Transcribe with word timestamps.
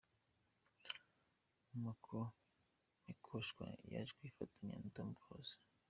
Mako 1.83 2.21
Nikoshwa 3.03 3.65
yaje 3.91 4.11
kwifatanya 4.17 4.75
na 4.81 4.89
Tom 4.95 5.09
Close. 5.21 5.55